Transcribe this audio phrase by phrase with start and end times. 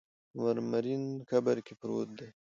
[0.31, 2.29] په مرمرین قبر کې پروت دی.